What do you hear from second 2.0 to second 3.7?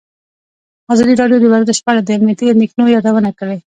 د امنیتي اندېښنو یادونه کړې.